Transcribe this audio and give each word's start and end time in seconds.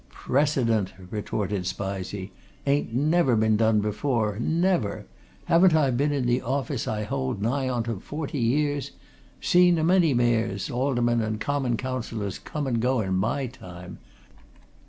"Precedent!" 0.09 0.93
retorted 1.11 1.67
Spizey. 1.67 2.31
"Ain't 2.65 2.91
never 2.91 3.35
been 3.35 3.55
done 3.55 3.81
before 3.81 4.39
never! 4.39 5.05
Haven't 5.45 5.75
I 5.75 5.91
been 5.91 6.11
in 6.11 6.25
the 6.25 6.41
office 6.41 6.87
I 6.87 7.03
hold 7.03 7.39
nigh 7.39 7.69
on 7.69 7.83
to 7.83 7.99
forty 7.99 8.39
years? 8.39 8.93
Seen 9.41 9.77
a 9.77 9.83
many 9.83 10.15
mayors, 10.15 10.71
aldermen 10.71 11.21
and 11.21 11.39
common 11.39 11.77
councillors 11.77 12.39
come 12.39 12.65
and 12.65 12.81
go 12.81 13.01
in 13.01 13.13
my 13.13 13.45
time. 13.45 13.99